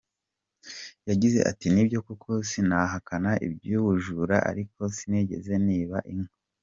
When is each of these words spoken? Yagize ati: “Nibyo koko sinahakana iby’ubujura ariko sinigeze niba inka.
Yagize 1.09 1.39
ati: 1.51 1.65
“Nibyo 1.73 1.99
koko 2.07 2.31
sinahakana 2.49 3.31
iby’ubujura 3.47 4.37
ariko 4.51 4.79
sinigeze 4.95 5.53
niba 5.67 5.97
inka. 6.13 6.35